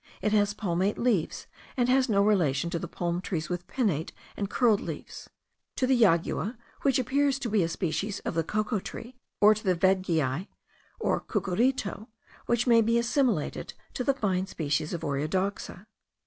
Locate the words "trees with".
3.21-3.67